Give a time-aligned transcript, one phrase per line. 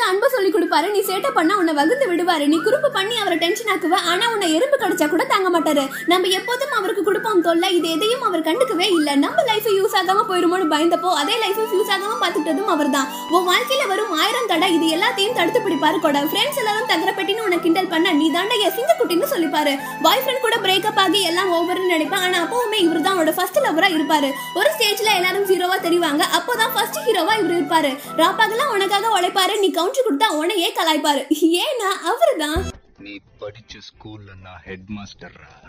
[0.00, 0.86] கொஞ்சம் அன்பு சொல்லி கொடுப்பாரு.
[0.92, 2.44] நீ சேட்டை பண்ணா உன்னை வகுந்து விடுவாரு.
[2.52, 3.96] நீ குறுப்பு பண்ணி அவரை டென்ஷன் ஆக்குவ.
[4.10, 5.84] ஆனா உன்னை எறும்பு கடிச்சா கூட தாங்க மாட்டாரு.
[6.12, 7.68] நம்ம எப்போதும் அவருக்கு கொடுப்போம் தொல்லை.
[7.78, 9.08] இது எதையும் அவர் கண்டுக்கவே இல்ல.
[9.24, 13.88] நம்ம லைஃப் யூஸ் ஆகாம போயிருமோன்னு பயந்தப்போ அதே லைஃப் யூஸ் ஆகாம பாத்துக்கிட்டதும் அவர் தான் உன் வாழ்க்கையில
[13.92, 16.18] வரும் ஆயிரம் தடை இது எல்லாத்தையும் தடுத்து பிடிப்பாரு கூட.
[16.30, 19.72] ஃப்ரெண்ட்ஸ் எல்லாரும் தகரப்பட்டின்னு உனக்கு கிண்டல் பண்ண நீ தாண்டா என் சிங்க குட்டின்னு சொல்லிப்பாரு.
[20.04, 22.24] பாய் ஃப்ரெண்ட் கூட பிரேக்கப் ஆகி எல்லாம் ஓவர்னு நினைப்பேன்.
[22.26, 24.30] ஆனா அப்பவுமே இவர் தான் அவரோட ஃபர்ஸ்ட் லவரா இருப்பாரு.
[24.60, 26.22] ஒரு ஸ்டேஜ்ல எல்லாரும் ஹீரோவா தெரிவாங்க.
[26.38, 27.92] அப்போதான் ஃபர்ஸ்ட் ஹீரோவா இவர் இருப்பாரு.
[28.22, 29.56] ராப்பாகலாம் உனக்காக உழைப்பாரு.
[29.64, 31.24] நீ கவுண்டர் கொடுத்தா உனையே கலாய்ப்பாரு?
[31.64, 32.60] ஏன்னா அவர்தான்
[33.06, 35.50] நீ படிச்ச ஸ்கூல்ல நான் ஹெட் மாஸ்டர்ரா